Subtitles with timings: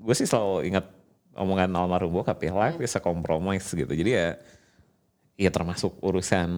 [0.00, 0.86] gue sih selalu ingat
[1.36, 3.88] omongan almarhum bokap ya life is a compromise gitu.
[3.88, 4.36] Jadi ya
[5.40, 6.50] ya termasuk urusan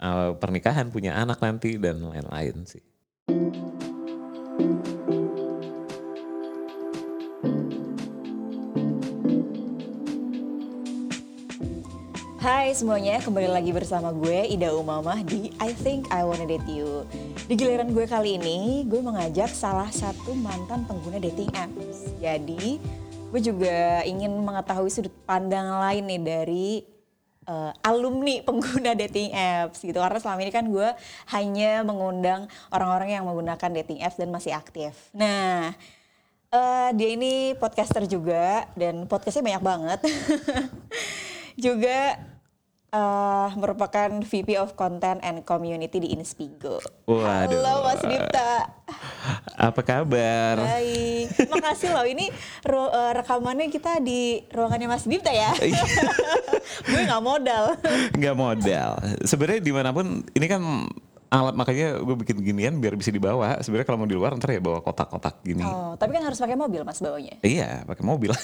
[0.00, 2.80] uh, pernikahan punya anak nanti dan lain-lain sih
[12.40, 17.04] Hai semuanya, kembali lagi bersama gue Ida Umamah di I Think I Wanna Date You.
[17.44, 22.16] Di giliran gue kali ini, gue mengajak salah satu mantan pengguna dating apps.
[22.16, 22.80] Jadi,
[23.28, 26.68] gue juga ingin mengetahui sudut pandang lain nih dari
[27.44, 30.00] uh, alumni pengguna dating apps gitu.
[30.00, 30.88] Karena selama ini kan gue
[31.36, 34.96] hanya mengundang orang-orang yang menggunakan dating apps dan masih aktif.
[35.12, 35.76] Nah,
[36.56, 40.00] uh, dia ini podcaster juga dan podcastnya banyak banget.
[41.60, 42.29] juga
[42.90, 46.78] uh, merupakan VP of Content and Community di Inspigo.
[47.06, 47.50] Waduh.
[47.50, 48.50] Halo Mas Dipta.
[49.60, 51.46] apa kabar Baik.
[51.46, 52.32] Makasih loh ini
[52.66, 55.52] uh, rekamannya kita di ruangannya Mas Dipta ya.
[56.90, 57.64] Gue nggak modal.
[58.14, 58.90] nggak modal
[59.22, 60.62] sebenarnya di mana pun ini kan
[61.30, 64.58] alat makanya gue bikin ginian biar bisa dibawa sebenarnya kalau mau di luar ntar ya
[64.58, 67.38] bawa kotak-kotak gini Oh, tapi kan harus pakai mobil Mas bawanya.
[67.46, 68.34] iya pakai mobil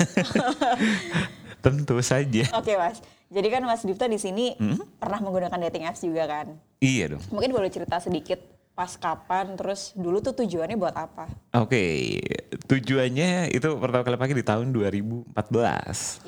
[1.66, 3.02] tentu saja Oke Mas.
[3.26, 4.54] Jadi kan Mas Dipta di sini
[5.02, 6.46] pernah menggunakan dating apps juga kan.
[6.78, 8.38] iya dong Mungkin boleh cerita sedikit
[8.76, 11.32] pas kapan terus dulu tuh tujuannya buat apa?
[11.56, 12.20] Oke,
[12.68, 15.32] tujuannya itu pertama kali pakai di tahun 2014.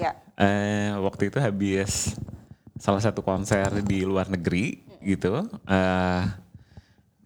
[0.01, 0.17] Ya.
[0.41, 2.17] Eh, waktu itu habis
[2.81, 5.45] salah satu konser di luar negeri gitu.
[5.69, 6.23] Eh,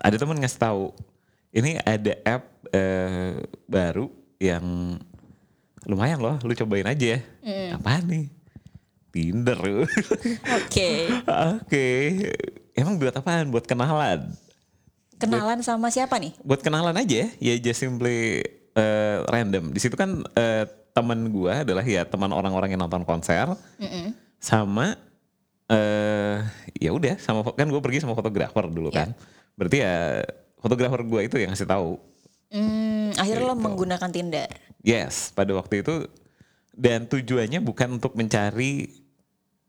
[0.02, 0.90] ada temen ngasih tahu,
[1.54, 2.42] ini ada app
[2.74, 4.10] eh, baru
[4.42, 4.98] yang
[5.84, 7.18] lumayan loh, lu cobain aja.
[7.74, 8.26] Apaan nih?
[9.12, 9.58] Tinder.
[10.62, 10.88] Oke.
[11.58, 11.86] Oke,
[12.72, 13.50] emang buat apaan?
[13.50, 14.32] Buat kenalan
[15.20, 16.34] Kenalan sama siapa nih?
[16.42, 18.42] buat kenalan aja ya just simply
[18.74, 23.46] uh, random di situ kan uh, teman gua adalah ya teman orang-orang yang nonton konser
[24.42, 24.98] sama
[25.70, 26.42] eh
[26.74, 29.14] ya udah sama kan gue pergi sama fotografer dulu kan
[29.54, 30.26] berarti ya
[30.58, 32.02] fotografer gua itu yang ngasih tahu
[32.52, 34.44] Hmm, akhirnya lo menggunakan Tinder.
[34.82, 36.06] Yes pada waktu itu
[36.72, 38.90] dan tujuannya bukan untuk mencari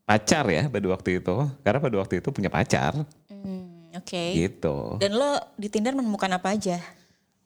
[0.04, 2.92] pacar ya pada waktu itu karena pada waktu itu punya pacar
[3.28, 4.32] Hmm, Oke.
[4.34, 6.80] gitu Dan lo di Tinder menemukan apa aja?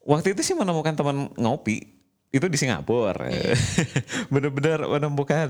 [0.00, 1.90] Waktu itu sih menemukan teman ngopi
[2.28, 3.26] itu di Singapura.
[4.32, 5.48] Bener-bener menemukan.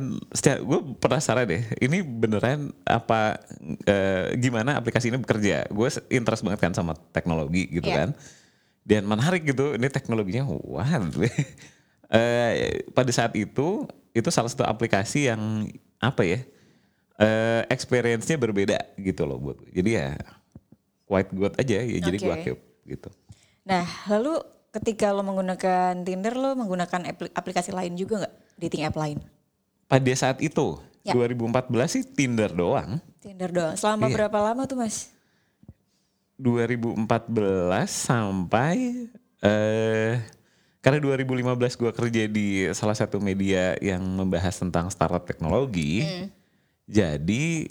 [0.62, 1.62] Gue penasaran deh.
[1.78, 3.38] Ini beneran apa?
[3.84, 5.66] eh, gimana aplikasi ini bekerja?
[5.68, 7.96] Gue interest banget kan sama teknologi gitu Iya.
[7.98, 8.08] kan.
[8.82, 9.74] Dan menarik gitu.
[9.74, 10.86] Ini teknologinya wah.
[12.08, 16.40] Eh, pada saat itu itu salah satu aplikasi yang apa ya?
[17.18, 19.58] eh experience-nya berbeda gitu loh buat.
[19.68, 20.14] Jadi ya
[21.02, 21.98] quite good aja ya.
[21.98, 22.42] Jadi gue Oke.
[22.46, 23.10] keep gitu.
[23.66, 24.38] Nah, lalu
[24.70, 28.34] ketika lo menggunakan Tinder, lo menggunakan apli- aplikasi lain juga nggak?
[28.56, 29.18] Dating app lain?
[29.84, 31.16] pada saat itu Ya.
[31.16, 33.00] 2014 sih Tinder doang.
[33.18, 33.74] Tinder doang.
[33.74, 34.14] Selama Iya.
[34.14, 35.08] berapa lama tuh mas?
[36.38, 37.02] 2014
[37.88, 39.08] sampai
[39.40, 40.14] eh
[40.78, 41.42] karena 2015
[41.74, 46.02] gua kerja di salah satu media yang membahas tentang startup teknologi.
[46.86, 47.66] Jadi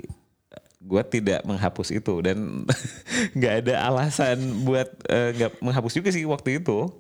[0.78, 2.68] gua tidak menghapus itu dan
[3.38, 6.92] nggak ada alasan buat eh, nggak menghapus juga sih waktu itu.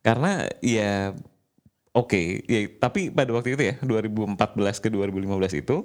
[0.00, 1.16] Karena ya
[1.90, 4.36] oke, ya tapi pada waktu itu ya 2014
[4.78, 5.76] ke 2015 itu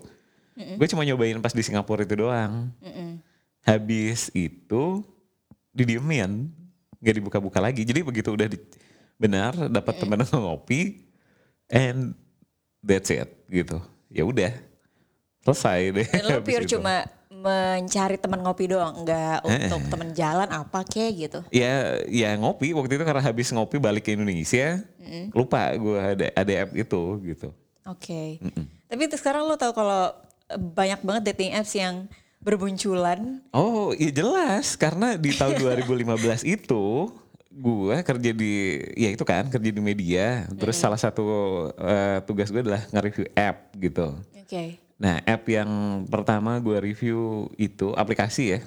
[0.75, 2.67] gue cuma nyobain pas di Singapura itu doang.
[3.63, 5.07] Habis itu
[5.71, 6.51] didiemin,
[6.99, 7.87] nggak dibuka-buka lagi.
[7.87, 8.59] Jadi begitu udah di-
[9.19, 11.03] benar dapat teman ngopi,
[11.67, 12.15] and
[12.79, 13.83] that's it gitu.
[14.07, 14.55] Ya udah
[15.43, 16.07] selesai deh.
[16.07, 16.79] Dan lo pure itu.
[16.79, 21.39] cuma mencari teman ngopi doang, nggak untuk teman jalan apa kek gitu.
[21.53, 24.81] Ya, ya ngopi waktu itu karena habis ngopi balik ke Indonesia,
[25.35, 27.49] lupa gue ada ada app itu gitu.
[27.87, 28.41] Oke.
[28.89, 30.09] Tapi terus sekarang lo tahu kalau
[30.49, 32.09] eh, banyak banget dating apps yang
[32.39, 33.43] berbunculan.
[33.51, 37.13] Oh, iya jelas karena di tahun 2015 itu
[37.59, 40.47] gue kerja di ya itu kan kerja di media.
[40.55, 41.23] Terus salah satu
[41.75, 44.15] eh, tugas gue adalah nge-review app gitu.
[44.39, 44.79] Oke.
[44.99, 45.69] Nah, app yang
[46.07, 48.59] pertama gue review itu aplikasi ya.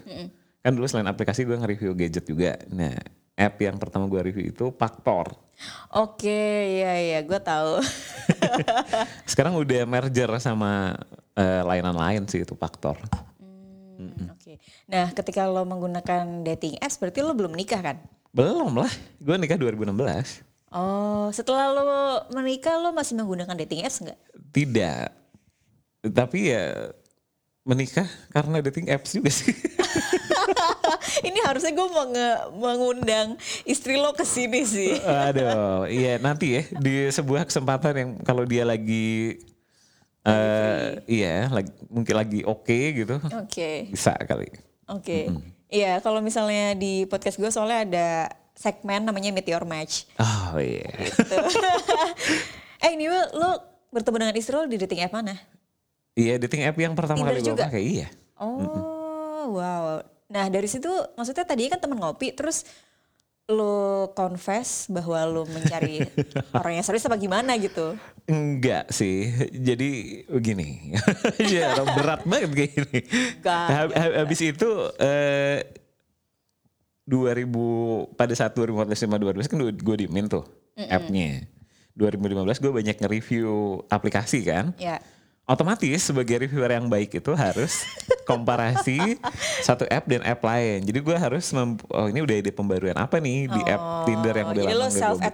[0.60, 2.60] Kan dulu selain aplikasi gue nge-review gadget juga.
[2.68, 2.96] Nah,
[3.36, 5.32] app yang pertama gue review itu Paktor.
[5.92, 6.40] Oke,
[6.80, 7.80] iya iya, gue tahu.
[9.30, 10.96] Sekarang udah merger sama
[11.36, 12.96] eh, layanan lain sih itu Paktor.
[13.96, 14.58] Hmm, Oke.
[14.88, 17.96] Nah, ketika lo menggunakan dating apps, berarti lo belum menikah kan?
[18.32, 18.88] Belum lah,
[19.20, 20.40] gue nikah 2016.
[20.72, 21.84] Oh, setelah lo
[22.32, 24.16] menikah lo masih menggunakan dating apps nggak?
[24.56, 25.04] Tidak.
[26.08, 26.96] Tapi ya
[27.62, 29.52] menikah karena dating apps juga sih.
[31.28, 33.36] Ini harusnya gue menge- mengundang
[33.68, 34.96] istri lo ke sini sih.
[34.96, 39.36] Aduh, iya nanti ya di sebuah kesempatan yang kalau dia lagi
[40.24, 44.71] eh iya, lagi, mungkin lagi oke gitu, Oke, bisa kali.
[44.92, 45.20] Oke.
[45.72, 48.08] Iya, kalau misalnya di podcast gue soalnya ada
[48.52, 50.04] segmen namanya Meteor Match.
[50.20, 50.84] Oh iya.
[52.84, 53.56] eh ini lo
[53.88, 55.32] bertemu dengan istri lo di dating app mana?
[56.12, 58.08] Iya, dating app yang pertama Tinder kali gue pakai iya.
[58.36, 60.04] Oh, wow.
[60.28, 62.68] Nah dari situ maksudnya tadinya kan temen ngopi terus
[63.52, 63.76] lo
[64.12, 66.00] confess bahwa lo mencari
[66.58, 67.94] orang yang serius apa gimana gitu.
[68.24, 69.90] Enggak sih, jadi
[70.26, 70.96] begini,
[71.52, 72.98] ya berat banget kayak gini.
[73.36, 75.60] Enggak, Hab- hab- Habis itu eh
[77.02, 77.50] 2000
[78.14, 80.46] pada saat 2014 sama 2012 kan gue diemin tuh
[80.88, 81.44] appnya.
[81.92, 83.48] 2015 gue banyak nge-review
[83.86, 84.72] aplikasi kan.
[84.76, 84.96] Ya.
[85.42, 87.82] Otomatis sebagai reviewer yang baik itu harus
[88.30, 89.18] komparasi
[89.58, 90.80] satu app dan app lain.
[90.80, 94.48] Jadi gue harus mem- oh ini udah ada pembaruan apa nih di app Tinder yang
[94.48, 95.26] Oh, udah lama gue self buka.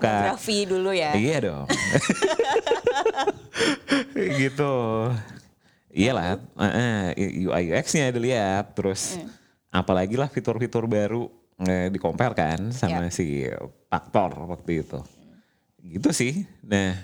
[0.65, 1.13] dulu ya.
[1.13, 1.65] Iya dong.
[4.41, 4.75] gitu.
[5.89, 9.29] Iyalah, uh, UI UX-nya dilihat, terus Hmm.
[9.71, 11.29] apalagi lah fitur-fitur baru
[11.59, 11.89] eh,
[12.33, 13.11] kan sama Ya.
[13.11, 13.27] si
[13.89, 15.01] Faktor waktu itu.
[15.81, 16.33] Gitu sih.
[16.63, 16.95] Nah,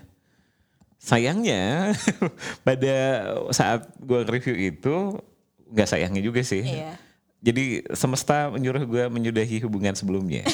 [1.04, 1.92] sayangnya
[2.66, 2.96] pada
[3.52, 5.20] saat gue review itu
[5.68, 6.64] nggak sayangnya juga sih.
[6.64, 6.96] Iya.
[7.44, 10.48] Jadi semesta menyuruh gue menyudahi hubungan sebelumnya.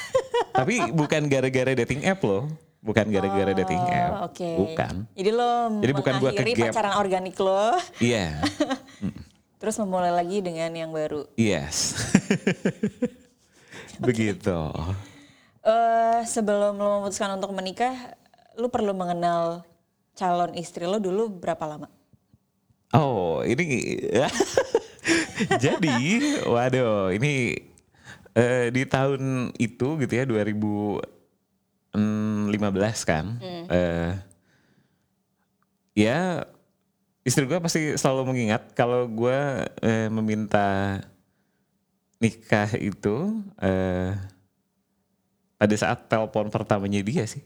[0.56, 2.46] Tapi bukan gara-gara dating app loh.
[2.78, 4.12] Bukan gara-gara dating app.
[4.14, 4.46] Oh, Oke.
[4.54, 5.10] Bukan.
[5.10, 6.70] Jadi lo Jadi bukan gua ke gap.
[6.70, 8.38] pacaran organik lo, Iya.
[9.60, 11.26] terus memulai lagi dengan yang baru.
[11.34, 11.98] Yes.
[13.98, 14.54] Begitu.
[15.66, 18.14] eh sebelum lo memutuskan untuk menikah,
[18.54, 19.66] lo perlu mengenal
[20.16, 21.92] calon istri lo dulu berapa lama?
[22.96, 24.00] Oh, ini
[25.64, 25.94] jadi
[26.48, 27.60] waduh, ini
[28.32, 31.04] eh, di tahun itu gitu ya 2015
[33.04, 33.36] kan.
[33.44, 34.12] Eh,
[35.92, 36.48] ya
[37.26, 41.00] istri gue pasti selalu mengingat kalau gue eh, meminta
[42.22, 44.16] nikah itu eh,
[45.56, 47.42] pada saat telepon pertamanya dia sih.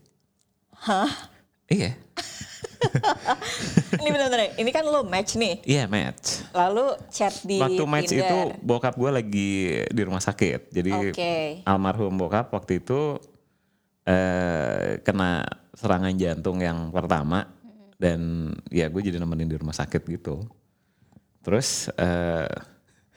[0.75, 1.40] Hah?
[1.71, 1.95] Iya,
[4.01, 6.43] ini benar-benar, ini kan lo match nih, iya match.
[6.51, 8.27] lalu chat di waktu match Tinder.
[8.27, 9.53] itu bokap gue lagi
[9.87, 10.73] di rumah sakit.
[10.73, 11.35] Jadi Oke.
[11.69, 13.21] almarhum bokap waktu itu
[14.09, 15.45] eh, kena
[15.77, 17.49] serangan jantung yang pertama
[18.01, 20.49] dan ya gue jadi nemenin di rumah sakit gitu.
[21.45, 22.49] Terus eh,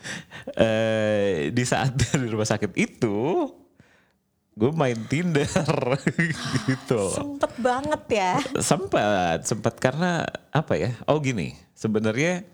[0.60, 3.48] eh, di saat di rumah sakit itu
[4.54, 5.50] gue main Tinder
[6.70, 7.02] gitu.
[7.10, 8.34] Sempet banget ya.
[8.62, 10.24] Sempat, sempat karena
[10.54, 10.94] apa ya?
[11.10, 12.46] Oh gini, sebenarnya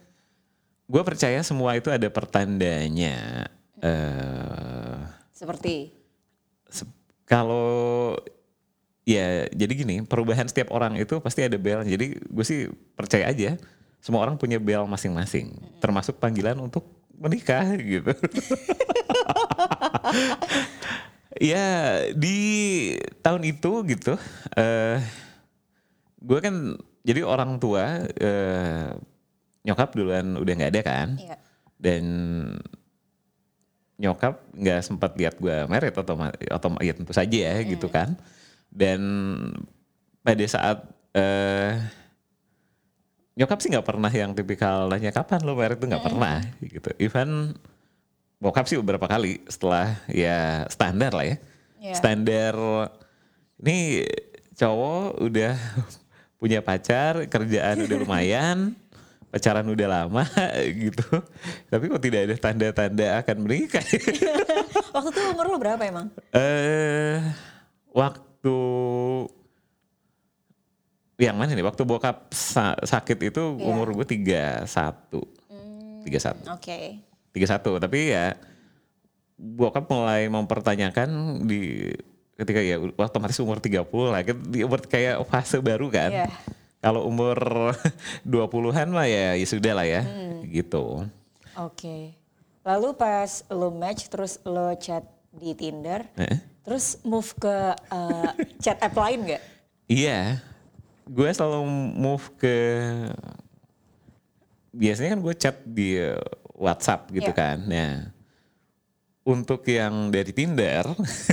[0.87, 3.47] gue percaya semua itu ada pertandanya.
[3.83, 4.95] eh
[5.35, 5.91] Seperti,
[6.67, 6.87] se-
[7.23, 8.15] kalau
[9.03, 11.83] ya jadi gini, perubahan setiap orang itu pasti ada bel.
[11.83, 13.59] Jadi gue sih percaya aja,
[13.99, 16.87] semua orang punya bel masing-masing, termasuk panggilan untuk
[17.19, 18.15] menikah gitu.
[21.37, 22.37] ya di
[23.21, 24.17] tahun itu gitu,
[24.57, 24.97] eh
[26.17, 26.73] gue kan
[27.05, 28.97] jadi orang tua eh,
[29.61, 31.37] nyokap duluan udah nggak ada kan, Iya.
[31.77, 32.03] dan
[33.99, 38.17] nyokap nggak sempat lihat gue merit atau atau ya tentu saja ya gitu kan,
[38.73, 39.01] dan
[40.25, 40.81] pada saat
[41.13, 41.77] eh,
[43.37, 47.53] nyokap sih nggak pernah yang tipikal nanya kapan lo merit tuh nggak pernah gitu, even
[48.39, 51.37] bokap sih beberapa kali setelah ya standar lah ya.
[51.79, 51.93] Iya.
[51.93, 52.53] Standar
[53.59, 54.03] ini
[54.53, 55.53] cowok udah
[56.39, 58.75] punya pacar, kerjaan udah lumayan,
[59.27, 60.23] pacaran udah lama
[60.83, 61.03] gitu.
[61.67, 63.83] Tapi kok tidak ada tanda-tanda akan menikah.
[64.89, 66.07] waktu itu umur lo berapa emang?
[66.31, 67.19] Eh
[67.91, 68.55] waktu
[71.19, 71.61] yang mana nih?
[71.61, 73.65] Waktu bokap sa- sakit itu Iya.
[73.65, 74.63] umur gue 31.
[76.07, 76.47] 31.
[76.49, 76.79] Oke.
[77.31, 78.33] 31 tapi ya
[79.35, 81.09] bokap mulai mempertanyakan
[81.43, 81.87] di
[82.35, 86.11] ketika ya otomatis umur 30 lah kan di umur kayak fase baru kan.
[86.11, 86.27] Iya.
[86.79, 87.35] kalau umur
[88.23, 90.01] 20-an mah ya ya sudah lah ya
[90.47, 91.03] gitu.
[91.55, 92.15] Oke.
[92.63, 98.31] Lalu pas lo match terus lo chat di Tinder, Eh, terus move ke eh,
[98.63, 99.43] chat app lain nggak?
[99.85, 100.39] iya.
[101.03, 102.55] Gue selalu move ke
[104.69, 105.97] biasanya kan gue chat di
[106.59, 107.37] WhatsApp gitu Iya.
[107.39, 107.93] kan nah
[109.23, 110.83] untuk yang dari Tinder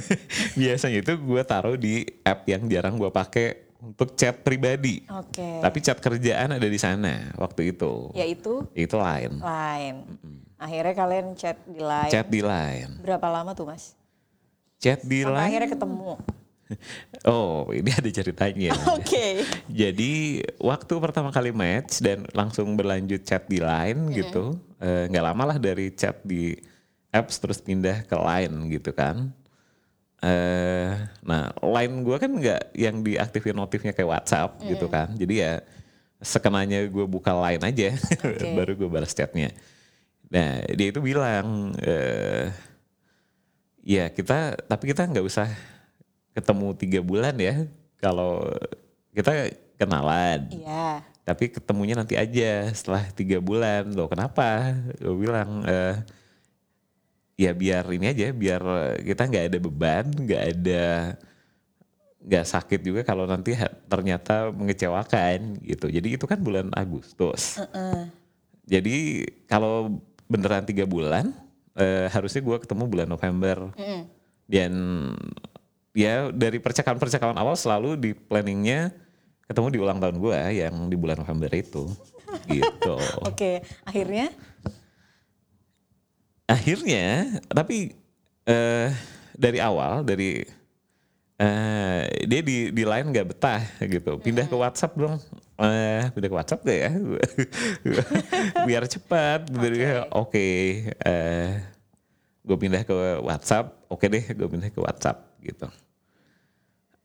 [0.61, 5.61] biasanya itu gue taruh di app yang jarang gue pakai untuk chat pribadi Oke.
[5.61, 9.95] tapi chat kerjaan ada di sana waktu itu Yaitu itu lain lain.
[10.57, 12.09] Akhirnya kalian chat di line.
[12.09, 12.97] chat di line.
[13.05, 13.93] Berapa lama tuh mas?
[14.81, 15.53] Chat di line.
[15.53, 16.17] akhirnya ketemu.
[17.27, 18.75] Oh, ini ada ceritanya.
[18.99, 19.43] Oke.
[19.71, 25.55] Jadi waktu pertama kali match dan langsung berlanjut chat di line gitu, eh, nggak lama
[25.55, 26.55] lah dari chat di
[27.15, 29.31] apps terus pindah ke line gitu kan.
[30.23, 30.91] Eh,
[31.23, 35.15] nah line gue kan nggak yang diaktifin notifnya kayak WhatsApp gitu kan.
[35.15, 35.63] Jadi ya
[36.19, 37.95] sekenanya gue buka line aja,
[38.57, 39.55] baru gue balas chatnya.
[40.31, 42.51] Nah dia itu bilang, eh,
[43.87, 45.47] ya kita tapi kita nggak usah
[46.37, 47.65] ketemu tiga bulan ya
[47.97, 48.45] kalau
[49.17, 50.53] kita kenalan.
[50.53, 51.01] Iya.
[51.27, 53.91] tapi ketemunya nanti aja setelah tiga bulan.
[53.91, 54.79] Loh kenapa?
[55.01, 55.99] Gue bilang eh,
[57.35, 58.63] ya biar ini aja biar
[59.03, 60.85] kita nggak ada beban nggak ada
[62.27, 63.59] nggak sakit juga kalau nanti
[63.91, 65.91] ternyata mengecewakan gitu.
[65.91, 67.59] Jadi itu kan bulan Agustus.
[68.67, 69.99] Jadi kalau
[70.31, 71.35] beneran tiga bulan
[71.75, 73.75] eh, harusnya gue ketemu bulan November.
[74.47, 74.73] Dan
[75.97, 78.93] ya dari percakapan-percakapan awal selalu di planningnya
[79.49, 81.89] ketemu di ulang tahun gue yang di bulan November itu.
[82.45, 82.97] Gitu.
[83.31, 83.65] Oke.
[83.89, 84.29] Akhirnya?
[86.47, 87.97] Akhirnya tapi
[88.47, 88.93] eh
[89.35, 90.45] dari awal dari
[91.41, 94.21] eh dia di di line nggak betah gitu.
[94.21, 95.17] Pindah ke WhatsApp dong.
[95.57, 96.93] Eh pindah ke WhatsApp gak ya?
[98.69, 99.49] Biar cepat.
[100.13, 100.47] Oke.
[100.93, 101.51] Eh
[102.45, 103.89] gue pindah ke WhatsApp.
[103.89, 105.71] Oke deh gue pindah ke WhatsApp gitu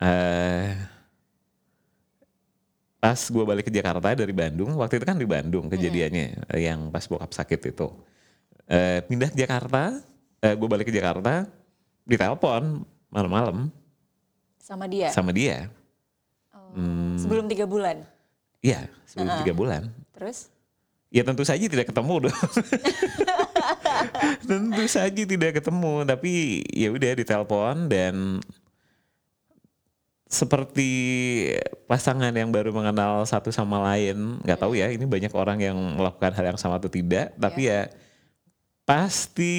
[0.02, 0.74] eh
[2.98, 6.90] pas gue balik ke Jakarta dari Bandung waktu itu kan di Bandung kejadiannya eh, yang
[6.90, 7.88] pas bokap sakit itu
[8.66, 9.98] eh pindah ke Jakarta
[10.38, 11.46] eh, gue balik ke Jakarta
[12.06, 13.70] ditelepon malam-malam
[14.58, 15.10] sama dia.
[15.10, 15.70] sama dia
[16.72, 18.00] Oh, Sebelum tiga bulan.
[18.64, 19.82] iya sebelum tiga bulan
[20.16, 20.48] Terus?
[21.12, 22.32] Ya tentu saja tidak ketemu dong.
[24.48, 28.40] tentu saja tidak ketemu, tapi ya udah ditelepon dan
[30.32, 30.90] seperti
[31.92, 36.32] pasangan yang baru mengenal satu sama lain, nggak tahu ya ini banyak orang yang melakukan
[36.32, 37.92] hal yang sama atau tidak, tapi ya
[38.88, 39.54] pasti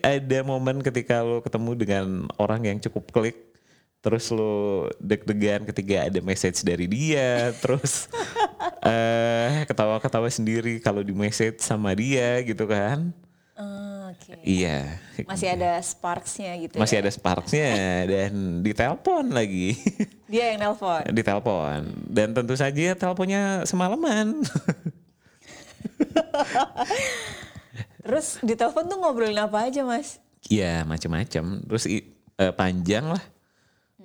[0.00, 2.06] ada momen ketika lo ketemu dengan
[2.40, 3.38] orang yang cukup klik
[4.04, 8.12] terus lo deg-degan ketika ada message dari dia terus
[8.84, 13.12] eh ketawa-ketawa sendiri kalau di message sama dia gitu kan.
[13.56, 14.38] Oh, Oke.
[14.46, 17.00] iya Masih ada sparksnya gitu masih ya?
[17.02, 17.70] ada sparksnya
[18.06, 19.74] dan ditelepon lagi
[20.30, 21.02] Dia yang nelpon.
[21.10, 24.40] ditelepon dan tentu saja teleponnya semalaman
[28.04, 30.20] Terus di telepon tuh ngobrolin apa aja mas?
[30.44, 31.64] Iya macam-macam.
[31.64, 32.04] Terus eh,
[32.52, 33.22] panjang lah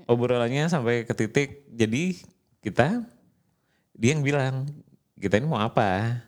[0.07, 1.67] obrolannya sampai ke titik.
[1.69, 2.15] Jadi
[2.63, 3.03] kita
[3.93, 4.71] dia yang bilang
[5.19, 6.23] kita ini mau apa?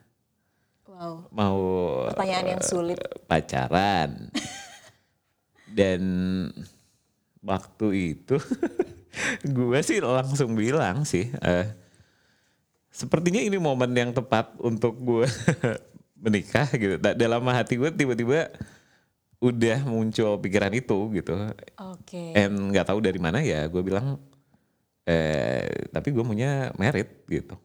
[1.01, 1.25] Wow.
[1.33, 1.57] Mau
[2.13, 2.95] Pertanyaan yang sulit.
[2.95, 4.29] eh, pacaran.
[5.71, 6.01] Dan
[7.41, 8.37] waktu itu
[9.57, 11.25] gue sih langsung bilang sih.
[11.33, 11.73] eh,
[12.87, 15.25] sepertinya ini momen yang tepat untuk gue
[16.23, 16.95] menikah gitu.
[16.95, 18.51] Da- Dalam hati gue tiba-tiba
[19.41, 21.33] udah muncul pikiran itu gitu.
[21.81, 22.37] Oke.
[22.37, 24.21] And nggak tahu dari mana ya gue bilang
[25.01, 27.57] eh tapi gue maunya merit gitu.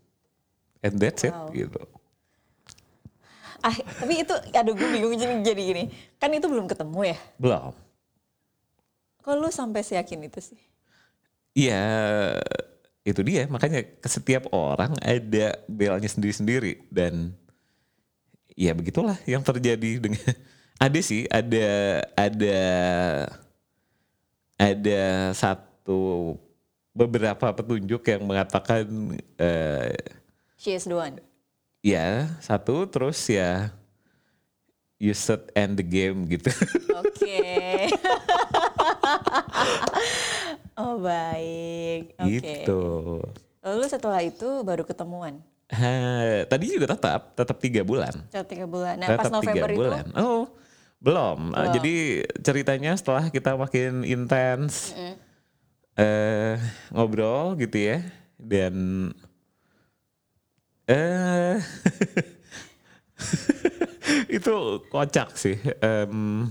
[0.81, 1.52] And that's Wow.
[1.52, 1.83] it gitu.
[3.65, 5.85] Ah, tapi itu aduh gue bingung jadi, jadi gini.
[6.21, 7.19] Kan itu belum ketemu ya?
[7.41, 7.73] Belum.
[9.25, 10.61] Kok lu sampai seyakin itu sih?
[11.57, 11.83] Iya
[13.07, 17.31] itu dia makanya ke setiap orang ada belanya sendiri-sendiri dan
[18.59, 20.27] ya begitulah yang terjadi dengan
[20.85, 22.61] ada sih ada ada
[24.59, 25.01] ada
[25.39, 26.35] satu
[26.91, 29.95] beberapa petunjuk yang mengatakan eh,
[30.57, 31.21] She is the one.
[31.87, 33.71] Ya satu terus ya
[34.99, 36.50] you should end the game gitu
[36.97, 37.87] Oke.
[40.81, 42.16] oh baik.
[42.19, 42.31] Oke.
[42.33, 42.83] gitu
[43.61, 45.43] Lalu setelah itu baru ketemuan.
[45.66, 48.95] Ha, tadi juga tetap tetap tiga bulan Setelah tiga bulan.
[48.97, 49.90] Nah pas tetap November itu.
[50.16, 50.43] oh
[50.97, 51.75] belum Ah, Belum.
[51.76, 51.97] jadi
[52.40, 54.97] ceritanya setelah kita makin intens
[55.95, 56.57] eh
[56.88, 57.99] ngobrol gitu ya
[58.38, 58.75] dan
[60.88, 61.59] eh.
[64.37, 65.59] Itu kocak sih.
[65.83, 66.47] Em,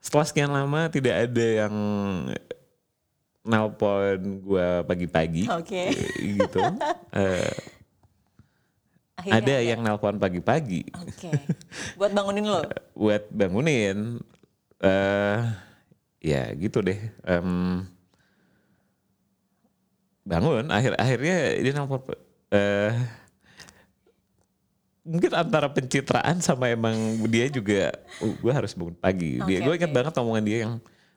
[0.00, 1.74] setelah sekian lama tidak ada yang
[3.46, 5.94] nelpon gue pagi-pagi Oke.
[6.18, 6.60] gitu.
[7.16, 7.56] Eh,
[9.16, 10.92] Akhirnya ada yang nelpon pagi-pagi.
[10.92, 11.32] Oke.
[11.96, 12.60] Buat bangunin lo.
[13.00, 14.20] buat bangunin.
[14.84, 15.40] Eh
[16.20, 17.00] ya gitu deh.
[17.24, 17.80] Em,
[20.28, 20.68] bangun.
[20.68, 22.04] Akhir akhirnya dia nelpon
[22.54, 22.94] eh
[25.06, 26.98] mungkin antara pencitraan sama emang
[27.30, 29.38] dia juga oh, gue harus bangun pagi.
[29.46, 30.74] Dia Oke, gue ingat banget omongan dia yang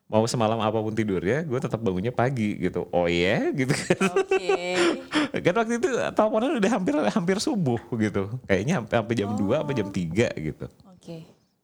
[0.09, 2.86] mau semalam apa pun tidurnya, gue tetap bangunnya pagi gitu.
[2.93, 3.98] Oh iya gitu kan.
[4.13, 4.57] Oke.
[5.45, 8.29] kan waktu itu teleponan udah hampir hampir subuh gitu.
[8.45, 10.65] Kayaknya sampai sampai jam 2 sampai jam 3 gitu.
[10.86, 11.17] Oke.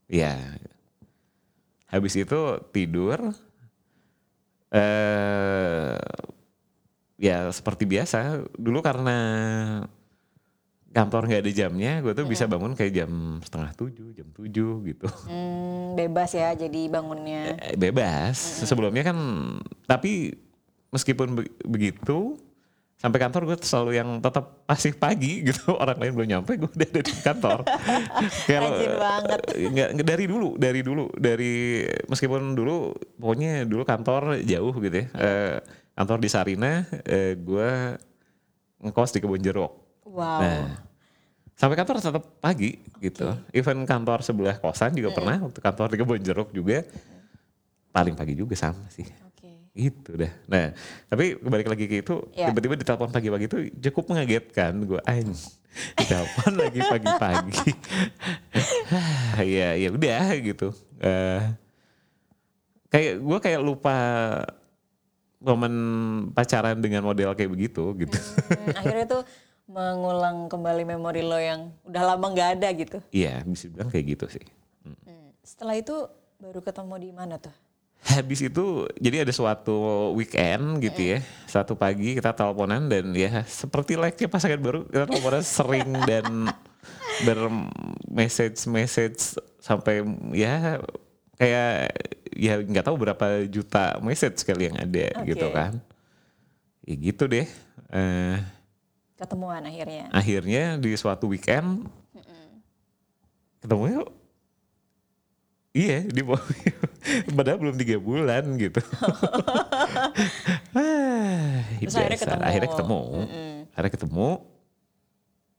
[0.09, 0.33] Ya.
[1.89, 2.39] Habis itu
[2.73, 3.33] tidur
[4.73, 6.01] eh
[7.15, 8.43] ya seperti biasa.
[8.53, 9.17] Dulu karena
[10.91, 13.11] kantor nggak ada jamnya, gue tuh bisa bangun kayak jam
[13.43, 15.07] setengah tujuh, jam tujuh gitu.
[15.27, 17.59] Hmm, bebas ya jadi bangunnya.
[17.59, 18.39] Eh, Bebas.
[18.63, 19.17] Sebelumnya kan,
[19.83, 20.31] tapi
[20.95, 22.39] meskipun be- begitu,
[22.95, 25.75] sampai kantor gue selalu yang tetap masih pagi gitu.
[25.75, 27.59] Orang lain belum nyampe, gue udah ada di kantor.
[28.47, 29.39] Rajin banget.
[29.51, 35.07] Nggak, nggak, dari dulu, dari dulu, dari meskipun dulu pokoknya dulu kantor jauh gitu ya.
[35.11, 35.57] Eh,
[35.95, 37.69] kantor di Sarina, eh, gue
[38.83, 39.71] ngekos di Kebun Jeruk.
[40.05, 40.39] Wow.
[40.43, 40.67] Nah,
[41.55, 43.31] sampai kantor tetap pagi gitu.
[43.55, 46.83] Even kantor sebelah kosan juga pernah, waktu kantor di Kebun Jeruk juga
[47.89, 49.07] paling pagi juga sama sih.
[49.23, 49.71] Oke.
[49.71, 50.31] Gitu dah.
[50.51, 50.75] Nah,
[51.07, 52.51] tapi balik lagi ke itu, Ya.
[52.51, 54.75] tiba-tiba ditelepon pagi-pagi itu cukup mengagetkan.
[54.83, 55.55] Gue anj,
[55.95, 57.71] ditelepon lagi pagi-pagi.
[59.55, 60.75] ya, ya udah gitu.
[60.99, 61.41] Eh,
[62.91, 63.95] kayak gue kayak lupa
[65.45, 65.73] momen
[66.33, 68.17] pacaran dengan model kayak begitu gitu.
[68.17, 69.21] Hmm, akhirnya tuh
[69.65, 72.97] mengulang kembali memori lo yang udah lama nggak ada gitu.
[73.13, 74.45] Iya, bisa bilang kayak gitu sih.
[74.85, 75.33] Hmm.
[75.45, 76.09] Setelah itu
[76.41, 77.53] baru ketemu di mana tuh?
[78.05, 81.25] Habis itu jadi ada suatu weekend gitu ya.
[81.49, 86.53] Satu pagi kita teleponan dan ya seperti like pasangan baru kita teleponan sering dan
[87.25, 90.05] bermessage-message sampai
[90.37, 90.77] ya
[91.41, 91.89] kayak
[92.35, 95.31] ya nggak tahu berapa juta message kali yang ada Oke.
[95.31, 95.79] gitu kan.
[96.83, 97.47] Ya gitu deh.
[97.89, 98.37] Eh,
[99.15, 100.11] Ketemuan akhirnya.
[100.11, 101.87] akhirnya di suatu weekend
[103.59, 104.09] ketemu yuk.
[105.71, 106.21] Iya di.
[107.35, 108.79] Padahal belum tiga bulan gitu.
[110.75, 112.25] Ah, Terus akhirnya biasa.
[112.27, 112.43] ketemu.
[112.43, 112.99] Akhirnya ketemu.
[113.23, 113.53] Mm-mm.
[113.71, 114.29] Akhirnya ketemu.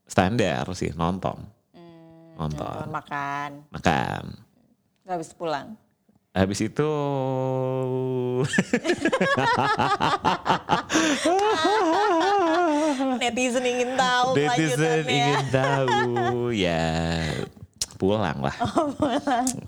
[0.05, 1.37] Standar sih nonton.
[1.73, 2.63] Hmm, Nonton.
[2.63, 3.51] nonton, makan.
[3.73, 4.23] Makan.
[5.03, 5.73] Habis pulang.
[6.37, 6.89] Habis itu
[13.17, 17.25] Netizen ingin tahu netizen ingin tahu ya
[17.97, 18.53] pulang lah.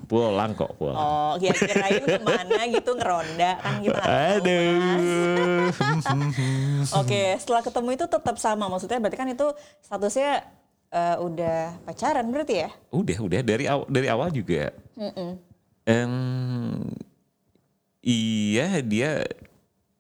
[0.05, 0.53] pulang.
[0.53, 0.93] kok pulang.
[0.93, 4.05] Oh, kira kirain ke mana gitu ngeronda kan Mas.
[4.37, 5.73] Aduh.
[7.01, 8.69] Oke, setelah ketemu itu tetap sama.
[8.69, 9.49] Maksudnya berarti kan itu
[9.81, 10.45] statusnya
[10.93, 12.69] eh, udah pacaran berarti ya?
[12.93, 14.69] Udah, udah dari awal dari awal juga.
[15.89, 16.13] Em,
[17.99, 19.25] iya dia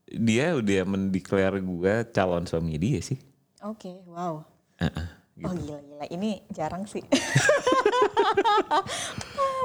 [0.05, 3.17] dia udah mendeklar gue calon suami dia sih.
[3.65, 4.45] Oke, wow.
[4.77, 5.07] Heeh,
[5.39, 5.73] Oh gitu.
[5.73, 7.01] gila-gila, ini jarang sih.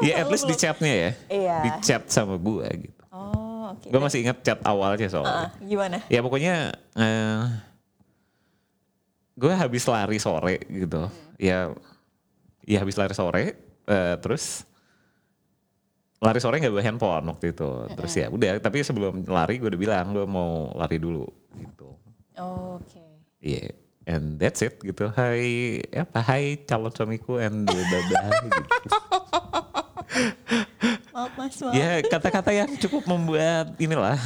[0.03, 1.57] Ya at least di chatnya ya, Iya.
[1.65, 3.03] di chat sama gue gitu.
[3.15, 3.89] Oh, oke.
[3.89, 5.49] Gue masih ingat chat awalnya soalnya.
[5.49, 6.03] Ah, gimana?
[6.11, 7.43] Ya pokoknya eh,
[9.39, 11.09] gue habis lari sore gitu.
[11.39, 11.71] Ya
[12.67, 13.55] ya habis lari sore
[13.87, 14.67] eh, terus
[16.23, 17.71] lari sore nggak bawa handphone waktu itu.
[17.95, 21.27] Terus ya udah tapi sebelum lari gue udah bilang gue mau lari dulu
[21.59, 21.95] gitu.
[22.39, 23.05] Oke.
[23.41, 23.75] Iya.
[24.05, 25.09] And that's it gitu.
[25.17, 28.63] Hai apa hai calon suamiku and blah blah gitu.
[31.15, 31.73] Maaf mas, maaf.
[31.73, 34.21] Ya kata-kata yang cukup membuat inilah.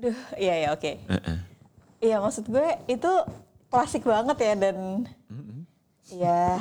[0.00, 0.96] Duh, iya ya oke.
[2.00, 3.12] Iya maksud gue itu
[3.68, 5.04] klasik banget ya dan
[6.10, 6.58] ya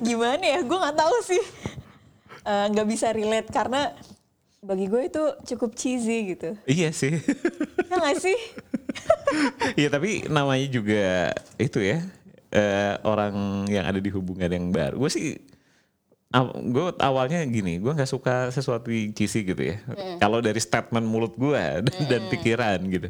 [0.00, 1.42] gimana ya gue nggak tahu sih
[2.42, 3.94] Eh, nggak bisa relate karena
[4.58, 6.58] bagi gue itu cukup cheesy gitu.
[6.66, 7.14] iya sih.
[7.86, 8.38] Ya nggak sih?
[9.80, 12.02] Iya tapi namanya juga itu ya
[12.52, 15.00] eh, orang yang ada di hubungan yang baru.
[15.00, 15.38] Gue sih,
[16.72, 19.84] gue awalnya gini, gue nggak suka sesuatu cheesy gitu ya.
[20.16, 23.08] Kalau dari statement mulut gue dan, dan pikiran gitu.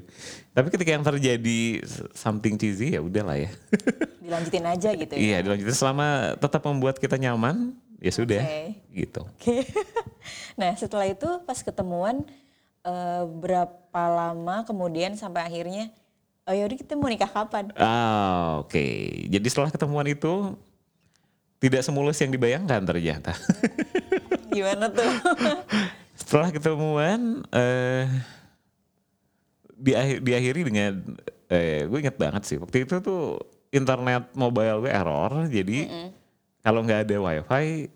[0.50, 3.50] Tapi ketika yang terjadi something cheesy ya udahlah ya.
[4.26, 5.20] Dilanjutin aja gitu ya.
[5.20, 8.62] iya, dilanjutin selama tetap membuat kita nyaman, ya sudah Oke.
[8.90, 9.22] gitu.
[9.22, 9.56] Oke.
[10.60, 12.26] nah setelah itu pas ketemuan
[12.82, 15.94] eh, berapa lama kemudian sampai akhirnya
[16.42, 17.70] oh yaudah kita mau nikah kapan?
[17.78, 18.82] Ah, oke.
[19.30, 20.58] Jadi setelah ketemuan itu
[21.62, 23.32] tidak semulus yang dibayangkan ternyata.
[24.54, 25.06] Gimana tuh?
[26.22, 28.06] setelah ketemuan eh
[29.74, 30.92] diakhir, diakhiri dengan
[31.50, 33.40] eh gue inget banget sih waktu itu tuh
[33.72, 36.10] internet mobile gue error jadi
[36.62, 37.90] kalau nggak ada wifi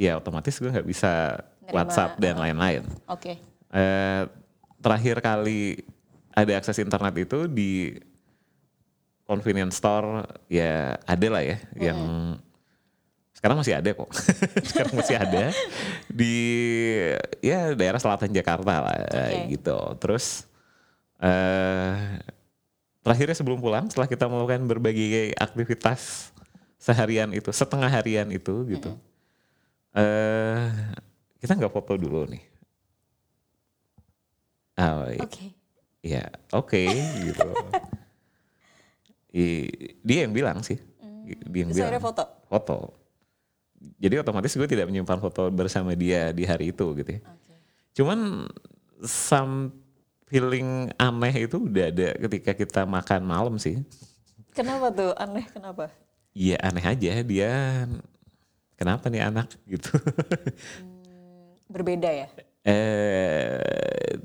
[0.00, 2.82] ya otomatis gue nggak bisa Nerima, WhatsApp dan lain-lain.
[3.10, 3.36] Oke.
[3.68, 4.22] Eh,
[4.80, 5.84] terakhir kali
[6.32, 7.92] ada akses internet itu di
[9.28, 12.00] convenience store ya ada lah ya yang
[13.38, 14.10] sekarang masih ada kok.
[14.68, 15.44] sekarang masih ada
[16.10, 16.34] di
[17.38, 19.54] ya daerah selatan Jakarta lah Oke.
[19.54, 19.78] gitu.
[20.02, 20.50] Terus
[21.22, 22.18] eh
[23.06, 26.34] terakhirnya sebelum pulang setelah kita melakukan berbagai aktivitas
[26.82, 28.98] seharian itu, setengah harian itu gitu.
[29.94, 30.70] eh
[31.38, 32.42] kita nggak foto dulu nih.
[34.78, 35.54] Ah, Oke.
[36.02, 36.82] ya oke
[37.22, 37.48] gitu.
[39.38, 40.78] I- dia yang bilang sih.
[41.46, 42.24] Dia yang Terus bilang foto.
[42.50, 42.76] foto.
[43.78, 47.20] Jadi otomatis gue tidak menyimpan foto bersama dia di hari itu gitu ya.
[47.22, 47.54] Oke.
[47.94, 48.50] Cuman
[49.06, 49.70] some
[50.26, 53.78] feeling aneh itu udah ada ketika kita makan malam sih.
[54.50, 55.14] Kenapa tuh?
[55.14, 55.88] Aneh kenapa?
[56.34, 57.52] Iya aneh aja dia
[58.74, 59.94] kenapa nih anak gitu.
[61.68, 62.28] Berbeda ya?
[62.68, 64.18] eh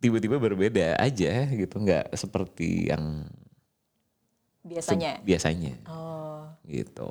[0.00, 5.20] tiba-tiba berbeda aja gitu nggak seperti yang se- Biasanya.
[5.20, 7.08] biasanya Oh, gitu.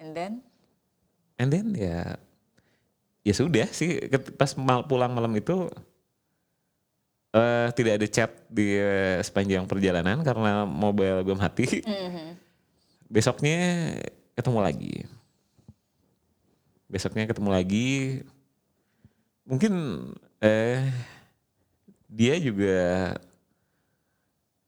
[0.00, 0.40] and then?
[1.38, 2.18] And then ya
[3.22, 5.70] ya sudah sih pas mal- pulang malam itu
[7.28, 11.66] eh tidak ada chat di eh, sepanjang perjalanan karena mobile gue mati.
[11.84, 12.34] Mhm.
[13.08, 13.58] Besoknya
[14.34, 14.94] ketemu lagi.
[16.88, 18.24] Besoknya ketemu lagi.
[19.44, 19.72] Mungkin
[20.40, 20.88] eh
[22.08, 23.16] dia juga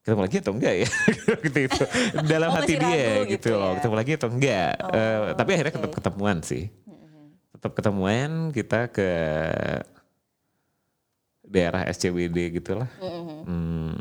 [0.01, 0.89] ketemu lagi atau enggak ya?
[1.45, 1.83] Gitu itu
[2.25, 3.77] dalam Oh, hati dia gitu, gitu loh ya.
[3.77, 4.73] ketemu lagi atau enggak?
[4.91, 5.97] Eh, tapi akhirnya tetap oke.
[5.97, 6.65] ketemuan sih.
[6.83, 7.25] Mhm.
[7.53, 9.09] tetap ketemuan kita ke
[11.43, 12.89] daerah SCBD gitulah.
[12.97, 13.39] Mhm.
[13.43, 13.95] hmm,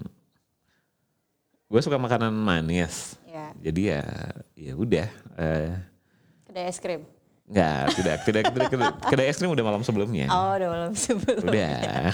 [1.67, 3.17] gue suka makanan manis.
[3.25, 4.03] Ya, jadi ya
[4.55, 5.69] ya udah eh,
[6.43, 7.05] kedai es krim.
[7.45, 10.29] nggak tidak tidak tidak kedai, kedai es krim udah malam sebelumnya.
[10.29, 11.43] Oh, udah malam sebelum.
[11.43, 12.13] udah.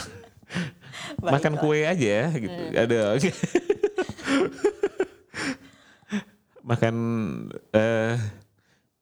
[1.26, 2.62] Makan kue aja gitu.
[2.72, 3.18] Ada
[6.70, 6.96] makan
[7.72, 8.18] eh